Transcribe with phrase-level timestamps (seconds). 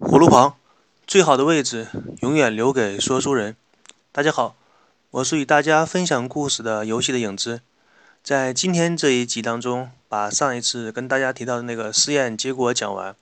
[0.00, 0.56] 葫芦旁，
[1.06, 1.88] 最好的位置
[2.22, 3.54] 永远留给说书人。
[4.10, 4.56] 大家好，
[5.10, 7.60] 我是与大家分享故事的游戏的影子。
[8.22, 13.14] 在今天这一集当中，把上一次跟大家提到的那个试验结果讲完。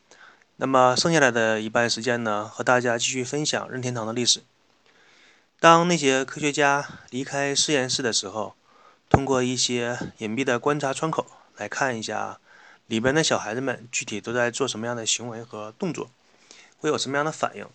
[0.59, 4.45] 那么剩下来的一半时间呢，和大家继续分享任天堂的历史。
[5.59, 8.55] 当那些科学家离开实验室的时候，
[9.11, 11.27] 通过一些隐蔽的观察窗口
[11.57, 12.39] 来看一下
[12.87, 16.09] 里边的小孩子们具体都在做什么样的行为和动作。
[16.79, 17.67] 会有什么样的反应？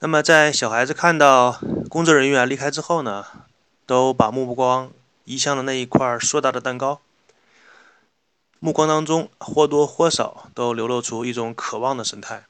[0.00, 3.24] 那么，在小孩子看到工作人员离开之后呢，
[3.86, 4.90] 都把目光
[5.24, 7.00] 移向了那一块硕大的蛋糕，
[8.58, 12.44] 目光当中或多或少都流露出一种渴望的神态。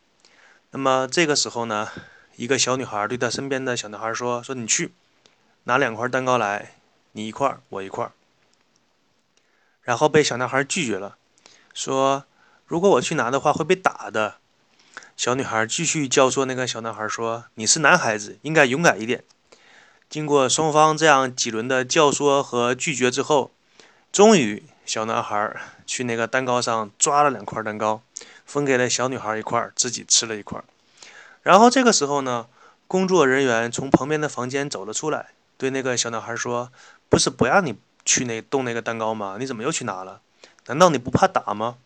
[0.71, 1.89] 那么这个时候呢，
[2.35, 4.93] 一个小女孩对她身边的小男孩说：“说你去
[5.65, 6.75] 拿两块蛋糕来，
[7.13, 8.11] 你一块，我一块。”
[9.83, 11.17] 然后被小男孩拒绝了，
[11.73, 12.25] 说
[12.67, 14.39] ：“如果我去拿的话，会被打的。”
[15.17, 19.23] 小女孩继续教唆那个小男孩说：“你是男孩子，应该勇敢一点。”
[20.11, 23.53] 经过双方这样几轮的教唆和拒绝之后，
[24.13, 28.03] 终于小男孩去那个蛋糕上抓了两块蛋糕，
[28.45, 30.63] 分给了小女孩一块，自己吃了一块。
[31.43, 32.49] 然后这个时候呢，
[32.89, 36.73] 工作人员从旁边的房间走了出来，对那个小男孩说
[37.09, 39.37] ：“不是不让你去那动那个蛋糕吗？
[39.39, 40.21] 你怎么又去拿了？
[40.67, 41.77] 难道你不怕打吗？”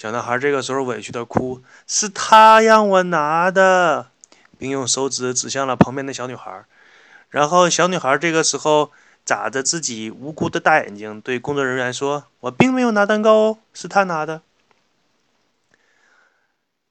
[0.00, 4.06] 小男孩这个时候委屈的哭：“是他让我拿的，
[4.56, 6.64] 并用手指指向了旁边的小女孩。”
[7.28, 8.92] 然后小女孩这个时候
[9.26, 14.40] 眨着自己无辜的大眼睛，对工作人员说：“我并没有拿蛋糕哦，是他拿的。”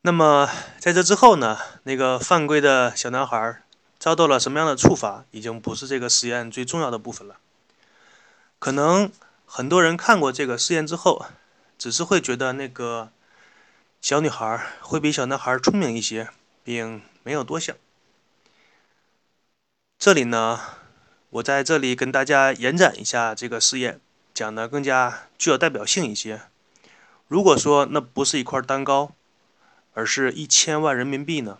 [0.05, 1.57] 那么在这之后呢？
[1.85, 3.63] 那个犯规的小男孩
[3.97, 7.37] 遭到了什么样的处罚，已经不是这个实验最重要的部分了。
[8.59, 9.11] 可能
[9.47, 11.25] 很多人看过这个实验之后。
[11.79, 13.09] 只是会觉得那个
[14.01, 16.27] 小女孩会比小男孩聪明一些，
[16.61, 17.73] 并没有多想。
[19.97, 20.59] 这里呢，
[21.29, 24.01] 我在这里跟大家延展一下这个试验，
[24.33, 26.41] 讲的更加具有代表性一些。
[27.29, 29.13] 如果说那不是一块蛋糕，
[29.93, 31.59] 而是一千万人民币呢？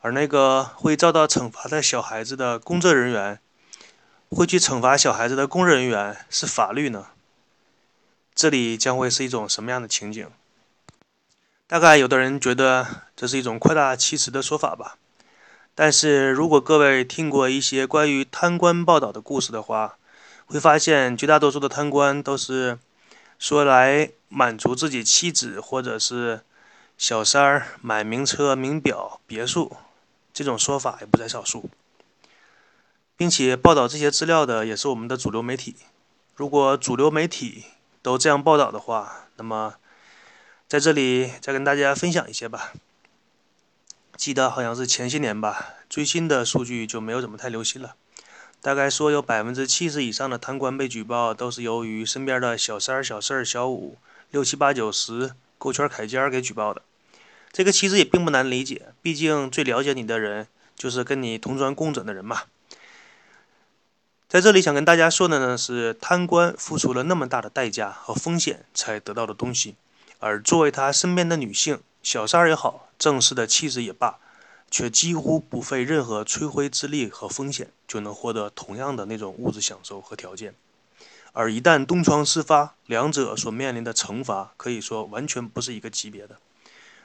[0.00, 3.38] 而那个会遭到惩罚的小孩子的工作人员，
[4.30, 7.08] 会去惩罚小孩子的工作人员是法律呢？
[8.34, 10.28] 这里将会是一种什么样的情景？
[11.66, 14.98] 大概有的人觉得这是一种夸大其词的说法吧。
[15.74, 19.96] 但是如果各位听过一些关于贪官报道的故事的话，
[20.46, 22.78] 会发现绝大多数的贪官都是
[23.38, 26.42] 说来满足自己妻子或者是
[26.98, 29.76] 小三儿买名车、名表、别墅，
[30.32, 31.70] 这种说法也不在少数。
[33.16, 35.76] 并且报道这些资料的也是我们的主流媒体。
[36.34, 37.64] 如果主流媒体，
[38.04, 39.76] 都这样报道的话，那么
[40.68, 42.74] 在这里再跟大家分享一些吧。
[44.14, 47.96] 记得好像是前些年吧，最新的数据就没有怎么太留心了。
[48.60, 53.96] 大概说有百分之七十以上的贪官被举报，都是由于身边的小三、小四、小五、
[54.30, 56.82] 六七八九十勾圈凯尖给举报的。
[57.52, 62.42] 这个其实也并不难理解，毕竟最了解你的人就是跟你同床共枕的人嘛。
[64.34, 69.76] 在这里想跟大家说的呢是，贪官付出了那么大的代价和风险才得到的东西，
[70.18, 74.18] 而作为他身边的女性，小三儿也好，正式的妻子也罢，
[74.68, 80.52] 却几乎不费任何吹灰之力和风险就能获得同样的那种物质享受和条件。
[81.32, 86.38] 而一旦东窗事发，两者所面临的惩罚可以说完全不是一个级别的。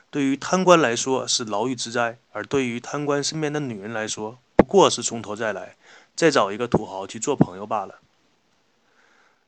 [0.09, 5.75] 对于贪官来说是牢狱之灾，而对于贪官身边的女人来说，不过是从头再来。
[6.19, 8.01] 再找一个土豪去做朋友罢了。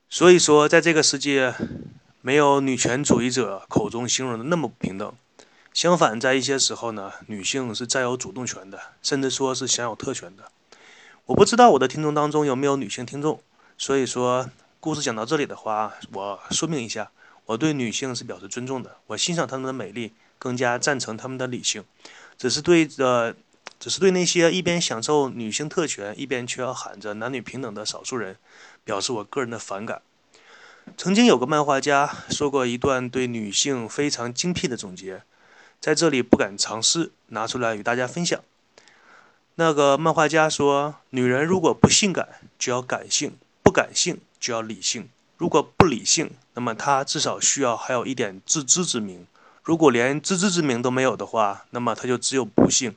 [0.10, 1.54] 所以说，在这个世界，
[2.22, 5.14] 没有女权主义者口中形容的那么不平等。
[5.74, 10.50] 相反，在一些时候呢，女性是占有主动权的，甚至说是享有特权的。
[11.26, 13.42] 我不知道我的听众当中有没有女性听众。
[13.78, 14.50] 所以说，
[14.80, 17.12] 故事讲到这里的话，我说明一下，
[17.48, 21.84] 我对女性是表示尊重的，我欣赏她们的美丽，更加赞成她们的理性，
[22.38, 23.36] 只是对着。
[23.82, 28.38] 只是对那些一边享受女性特权，一边却要喊着男女平等的少数人，
[28.84, 30.04] 表示我个人的反感。
[30.96, 35.24] 曾经有个漫画家说过一段对女性非常精辟的总结，
[35.80, 38.40] 在这里不敢尝试拿出来与大家分享。
[39.56, 42.30] 那个漫画家说：“女人如果不性感，
[42.60, 43.32] 就要感性；
[43.64, 45.10] 不感性，就要理性。
[45.38, 49.26] 如果不理性，那么她至少需要还有一点自知之明。
[49.64, 52.96] 如果连自知之明都没有的话，那么她就只有不幸。”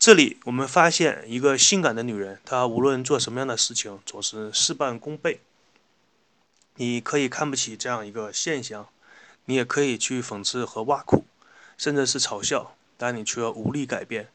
[0.00, 5.40] 这里我们发现一个性感的女人，她无论做什么样的事情，总是事半功倍。
[6.76, 8.88] 你可以看不起这样一个现象，
[9.44, 11.24] 你也可以去讽刺和挖苦。
[11.76, 14.28] 甚至是嘲笑，但你却无力改变，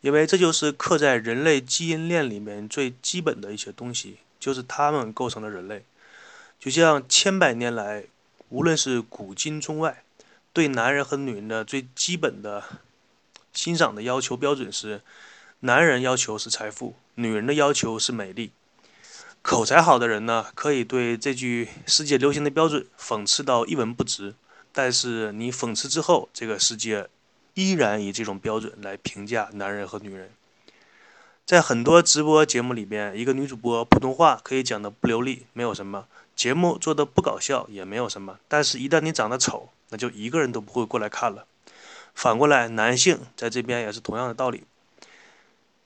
[0.00, 5.84] 因为这就是刻在人类基因链里面最基本的一些东西，就是他们构成了人类。
[6.58, 8.06] 就像千百年来，
[8.48, 10.02] 无论是古今中外，
[10.52, 12.64] 对男人和女人的最基本的
[13.52, 15.02] 欣赏的要求标准是：
[15.60, 18.50] 男人要求是财富，女人的要求是美丽。
[19.42, 24.34] 口才好的人呢，可以对这句世界流行的标准讽刺到一文不值。
[24.72, 27.08] 但是你讽刺之后，这个世界
[27.54, 30.30] 依然以这种标准来评价男人和女人。
[31.44, 36.06] 在很多直播节目里边，一个女主播普通话可以讲的不流利，没有什么；
[36.36, 38.38] 节目做的不搞笑，也没有什么。
[38.48, 41.44] 但是，一旦你长得丑，那就一个人都不会过来看了。
[42.14, 44.64] 反过来，男性在这边也是同样的道理。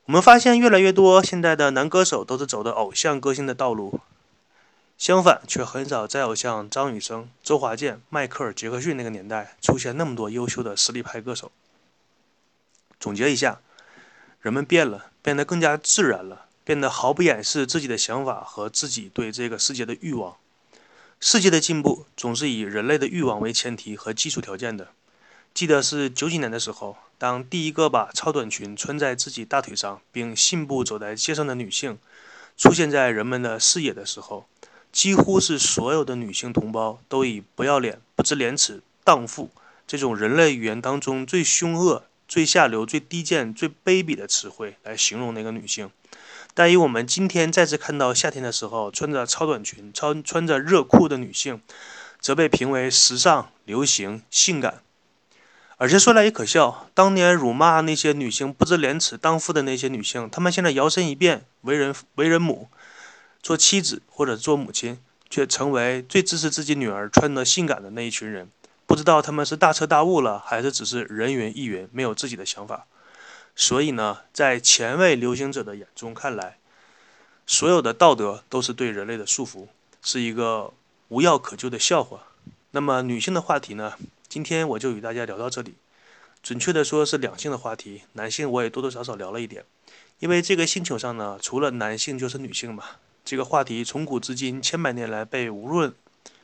[0.04, 4.00] 我们发现越来越多现在的男歌手都是走的偶像歌星的道路，
[4.96, 11.50] 相反却很少再有像张雨生、周华健、迈克尔·杰克逊那个年代出现那么多优秀的实力派歌手。
[13.00, 13.60] 总结一下，
[14.40, 20.36] 人们变了，变得更加自然了，变得毫不掩饰自己的想法和自己对这个世界的欲望。
[21.18, 24.88] 世界的进步总是以人类的欲望为前提和基础条件的。
[25.56, 26.98] 记得是九几年的时候。
[27.16, 31.96] 当第一个把超短裙穿在自己大腿上，并信步走在街上的女性
[32.58, 34.46] 出现在人们的视野的时候，
[34.92, 39.50] 几乎是所有的女性同胞都以“不要脸”“不知廉耻”“荡妇”
[39.88, 45.90] 这种人类语言当中最凶恶、最下流、最低贱、最卑鄙的词汇来形容那个女性。
[46.52, 51.62] 但以我们今天再次看到夏天的时候穿着超短裙、穿穿着热裤的女性，
[52.20, 54.82] 则被评为时尚、流行、性感。
[55.78, 62.70] 而且说来也可笑，当年辱骂那些女性不知廉耻、荡妇的那些女性，她们现在摇身一变，为人为人母，
[63.42, 68.50] 做妻子或者做母亲，却成为最支持自己女儿穿得性感的那一群人。
[68.86, 72.86] 不知道他们是大彻大悟了，还是只是人云亦云，没有自己的想法。
[73.54, 76.56] 所以呢，在前卫流行者的眼中看来，
[77.46, 79.66] 所有的道德都是对人类的束缚，
[80.02, 80.72] 是一个
[81.08, 82.22] 无药可救的笑话。
[82.70, 83.92] 那么女性的话题呢？
[84.36, 85.76] 今天我就与大家聊到这里，
[86.42, 89.64] 准确的说是两性的话题，男性我也多多少少聊了一点，
[90.18, 92.84] 因为这个星球上呢，除了男性就是女性嘛。
[93.24, 95.94] 这个话题从古至今千百年来被无论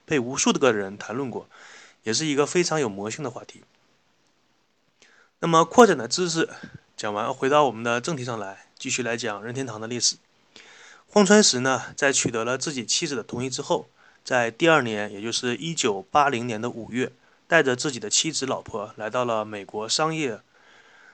[0.06, 1.46] 被无数的个人谈论过，
[2.04, 3.60] 也是一个非常有魔性的话题。
[5.40, 6.48] 那么扩展的知识
[6.96, 10.16] 讲完，回到我们的正题上来，继续来讲任天堂的历史。
[11.08, 13.90] 荒川石呢，在取得了自己妻子的同意之后，
[14.24, 17.12] 在第二年，也就是一九八零年的五月。
[17.52, 20.40] 带着自己的妻子、老婆来到了美国商业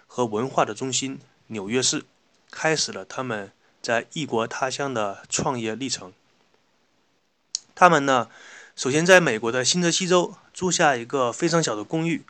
[0.07, 1.19] 和文化的中心
[1.49, 2.05] 纽约市，
[2.49, 3.51] 开始了他们
[3.83, 6.13] 在异国他乡的创业历程。
[7.75, 8.29] 他们呢，
[8.77, 12.25] 首先在美国的新泽西州租下一个非常小的公寓，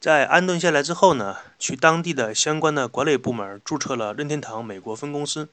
[0.00, 5.50] 在安顿下来之后呢，去当地的相关的管理部门注册了任天堂美国分公司。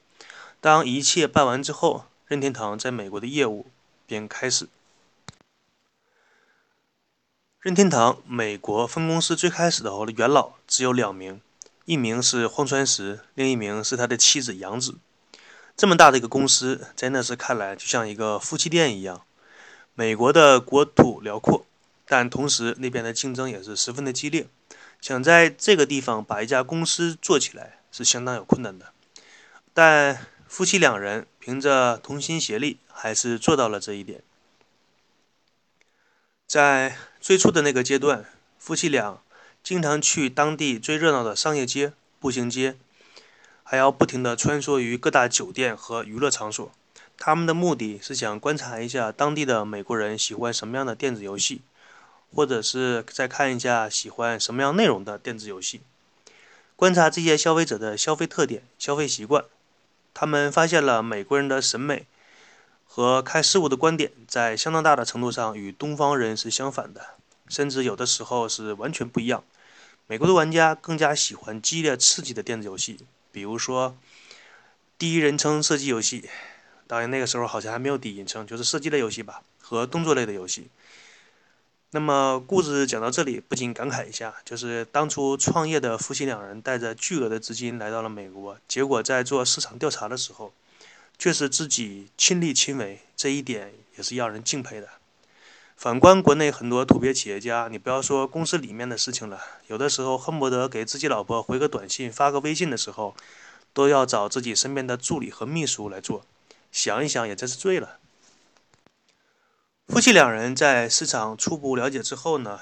[0.61, 3.65] 当一切办完之后，任天堂在美国的业务
[4.07, 4.69] 便开始。
[7.61, 11.41] 任天堂美国分公司最开始的时候的元老只有两名，
[11.83, 14.95] 一名是荒川石，另一名是他的妻子杨子。
[15.75, 19.23] 这么大的一个公司，在那时看来就像一个夫妻店一样。
[19.93, 21.65] 美国的国土辽阔，
[22.05, 24.47] 但同时那边的竞争也是十分的激烈。
[25.01, 28.93] 想在这个地方把一家公司做起来是相当有困难的。
[29.73, 34.23] 但夫妻两人凭着同心协力，还是做到了这一点。
[36.47, 38.25] 在最初的那个阶段，
[38.57, 39.19] 夫妻俩
[39.61, 42.77] 经常去当地最热闹的商业街、步行街，
[43.61, 46.71] 还要不停地穿梭于各大酒店和娱乐场所。
[47.17, 51.61] 他们的目的是想观察一下当地的美国人喜欢什么样的电子游戏，
[52.33, 55.81] 或者是再看一下喜欢什么样内容的电子游戏，
[56.77, 59.43] 观察这些消费者的消费特点、消费习惯。
[60.13, 62.05] 他们发现了美国人的审美。
[62.91, 67.05] 和看事物的观点在相当大的程度上与东方人是相反的，
[67.47, 69.43] 甚至有的时候是完全不一样。
[70.07, 72.97] 美国的玩家更加喜欢激烈刺激的电子游戏，
[73.31, 73.95] 比如说
[74.97, 76.27] 第一人称射击游戏，
[76.87, 80.67] 当然那个时候好像还没有第一人称，就是射击类游戏吧，和动作类的游戏。
[81.91, 90.51] 那么故事讲到这里，不禁感慨一下，就是当初创业的夫妻两人带着巨额的资金来到了美国，结果在做市场调查的时候。
[91.19, 94.87] 却是自己亲力亲为，这一点也是让人敬佩的。
[95.75, 103.15] 反观国内很多土鳖企业家，你不要说公司里面的事情了，有的时候恨不得给自己老婆回个短信、发个微信的时候，
[103.73, 106.25] 都要找自己身边的助理和秘书来做。
[106.71, 107.99] 想一想，也真是醉了。
[109.87, 112.59] 夫妻两人在市场初步了解之后呢，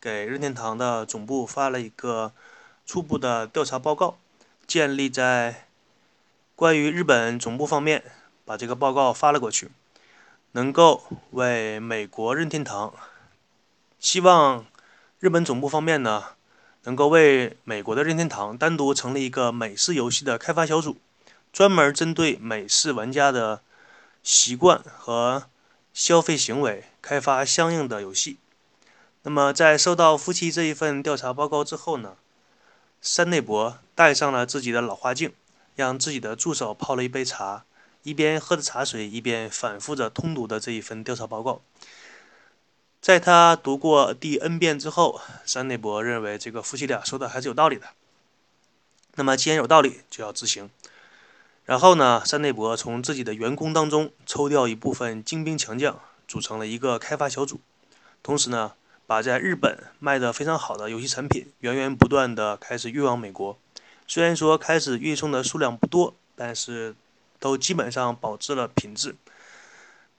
[0.00, 2.32] 给任天堂的总部发了一个
[2.84, 4.18] 初步的调查报告，
[4.66, 5.67] 建立在
[6.58, 8.02] 关于日本总部方面
[8.44, 9.70] 把这个报告发了过去，
[10.50, 12.92] 能够为美国任天堂，
[14.00, 14.66] 希望
[15.20, 16.30] 日本总部方面呢，
[16.82, 20.96] 能够为美国的任天堂单独成立一个美式游戏的开发小组，
[21.52, 23.60] 专门针对美式玩家的
[24.24, 25.44] 习惯和
[25.94, 28.36] 消费行为开发相应的游戏。
[29.22, 32.16] 那么，在收到夫妻这一份调查报告之后呢，
[33.00, 35.32] 山内博带上了自己的老花镜，
[35.78, 37.64] 让自己的助手泡了一杯茶，
[38.02, 41.62] 一边喝着茶水，一边反复着通读的这一份调查报告。
[43.00, 47.86] 在他读过第 N 遍之后，山内博认为这个夫妻俩说的还是有道理的。
[49.14, 50.68] 那么，既然有道理，就要执行。
[51.64, 57.60] 然后呢，山内博从自己的员工当中抽调一部分精兵强将，组成了一个开发小组，
[58.20, 58.72] 同时呢。
[59.08, 63.58] 把在日本卖的非常好的游戏产品源源不断的开始运往美国，
[64.08, 66.96] 虽然说开始运送的数量不多，但是
[67.38, 69.14] 都基本上保质了品质。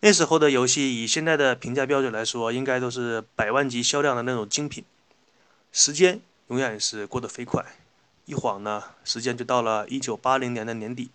[0.01, 4.85] 那时候的游戏以现在的评价标准来说，应该都是百万级销量的那种精品。
[5.71, 7.65] 时间永远是过得飞快，
[8.25, 11.09] 一晃呢，时间就到了一九八零年的年底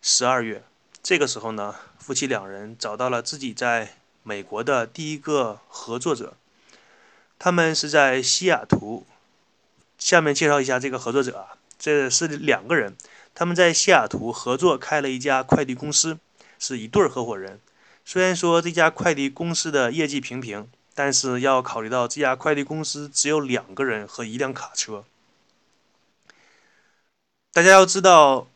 [0.00, 0.62] 十二月。
[1.02, 6.34] 这个时候呢，夫妻两人找到了自己在美国的第一个合作者。
[7.36, 9.04] 他们是在西雅图。
[9.98, 12.96] 下面介绍一下这个合作者啊，这是两个人，
[13.34, 16.18] 他们在西雅图合作开了一家快递公司，
[16.58, 17.60] 是一对儿合伙人。
[18.04, 25.04] 虽然说这家快递公司的业绩平平，但是要考虑到这家快递公司只有两个人和一辆卡车。
[27.52, 28.48] 大家要知道，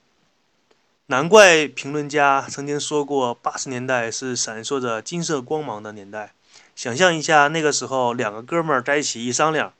[1.07, 6.33] 难怪评论家曾经说过，八十年代是闪烁着金色光芒的年代。
[6.77, 9.75] 想象一下，那个时候两个哥们儿在一起一商量，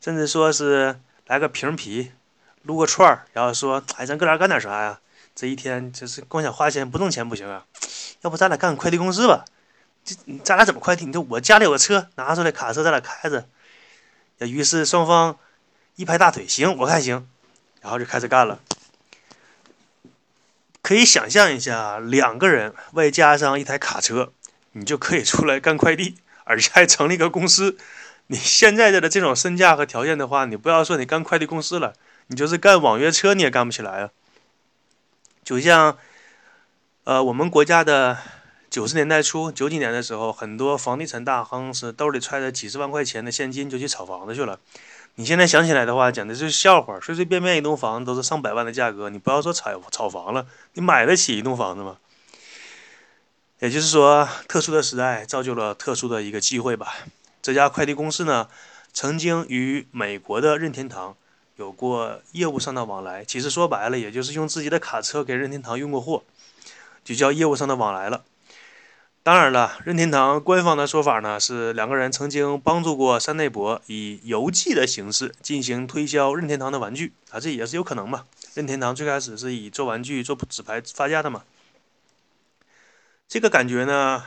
[0.00, 2.12] 甚至说是来个瓶皮，
[2.62, 4.98] 撸个串儿，然后说：“哎，咱哥俩干点啥呀？
[5.34, 7.64] 这一天就是光想花钱不挣钱不行啊！
[8.20, 9.44] 要不咱俩干个快递公司吧？
[10.04, 10.14] 这
[10.44, 11.04] 咱俩怎么快递？
[11.04, 13.46] 你说我家里有个车，拿出来卡车，咱俩开着。”
[14.38, 15.38] 于是双方
[15.96, 17.28] 一拍大腿：“行，我看行。”
[17.80, 18.60] 然后就开始干了。
[20.82, 24.32] 可以想象一下，两个人外加上一台卡车，
[24.72, 26.16] 你就可以出来干快递。
[26.44, 27.78] 而且还成立一个公司，
[28.26, 31.94] 你现在的这种身价和条件的话，你不要说你干快递公司了，
[32.32, 34.10] 你就是干网约车你也干不起来啊。
[35.44, 35.98] 就像，
[37.04, 38.16] 呃，我们国家的
[38.70, 44.58] 九十年代初、九几年的时候，很多房地产大亨是兜里揣着几十万块钱的现金就去炒房子去了。
[45.16, 51.98] 你现在想起来的话，讲的是笑话，随随便便一栋房子都是上百万的价格，你不要说炒炒房了，你买得起一栋房子吗？
[53.58, 56.94] 也就是说，特殊的时代造就了特殊的一个机会吧。
[57.42, 58.48] 这家快递公司呢，
[58.94, 61.14] 曾经与美国的任天堂
[61.56, 63.24] 有过业务上的往来。
[63.24, 66.22] 其实说白了，也就是用自己的卡车给任天堂运过货，
[67.04, 68.24] 就叫业务上的往来了。
[69.24, 78.26] 当然了，任天堂官方的说法呢，是两个人曾经帮助过山内博以邮寄的形式进行推销任天堂的玩具啊，这也是有可能嘛。
[78.54, 81.44] 任天堂最开始是以做玩具、做纸牌发家的嘛。
[83.28, 84.24] 这个感觉呢，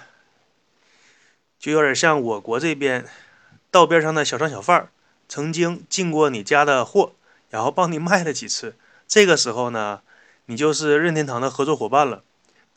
[1.59, 3.05] 就有点像我国这边
[3.69, 4.89] 道边上的小商小贩儿
[5.27, 7.13] 曾经进过你家的货，
[7.49, 8.75] 然后帮你卖了几次。
[9.07, 10.01] 这个时候呢，
[10.45, 12.23] 你就是任天堂的合作伙伴了。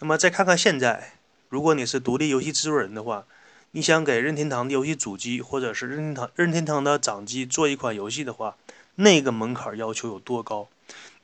[0.01, 1.15] 那么再看看现在，
[1.49, 3.25] 如果你是独立游戏制作人的话，
[3.73, 8.57] 你想给任天堂的游戏主机或者是任天堂任天堂的掌机做一款游戏的话，
[8.95, 10.69] 那个门槛要求有多高？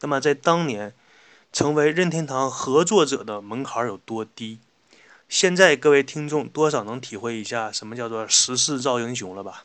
[0.01, 0.93] 那么在当年，
[1.53, 4.59] 成为任天堂合作者的门槛有多低？
[5.29, 9.65] 现在各位听众多少能体会一下什么叫做时势造英雄了吧？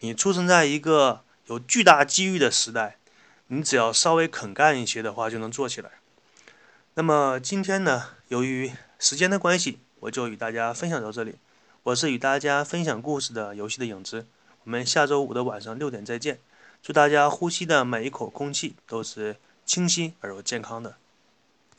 [0.00, 2.96] 你出生在一个有巨大机遇的时代，
[3.48, 5.90] 你只要稍微肯干一些的话，就能做起来。
[6.94, 11.36] 那么今天呢，由于时间的关系，我就与大家分享到这里。
[11.82, 14.26] 我是与大家分享故事的游戏的影子。
[14.64, 16.38] 我们下周五的晚上六点再见。
[16.82, 20.96] 祝大家呼吸的每一口空气都是清新而又健康的。